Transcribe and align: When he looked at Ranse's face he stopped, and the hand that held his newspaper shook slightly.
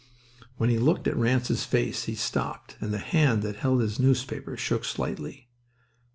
When 0.57 0.71
he 0.71 0.79
looked 0.79 1.07
at 1.07 1.15
Ranse's 1.15 1.63
face 1.63 2.05
he 2.05 2.15
stopped, 2.15 2.75
and 2.81 2.91
the 2.91 2.97
hand 2.97 3.43
that 3.43 3.57
held 3.57 3.81
his 3.81 3.99
newspaper 3.99 4.57
shook 4.57 4.83
slightly. 4.83 5.47